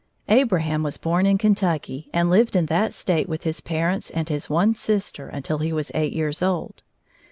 Abraham 0.29 0.81
was 0.81 0.97
born 0.97 1.27
in 1.27 1.37
Kentucky 1.37 2.09
and 2.11 2.27
lived 2.31 2.55
in 2.55 2.65
that 2.65 2.91
State 2.91 3.29
with 3.29 3.43
his 3.43 3.61
parents 3.61 4.09
and 4.09 4.29
his 4.29 4.49
one 4.49 4.73
sister 4.73 5.27
until 5.27 5.59
he 5.59 5.71
was 5.71 5.91
eight 5.93 6.13
years 6.13 6.41
old. 6.41 6.81